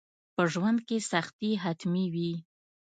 [0.35, 2.33] په ژوند کي سختي حتمي وي.